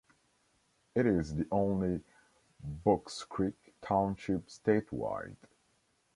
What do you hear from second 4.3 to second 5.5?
statewide.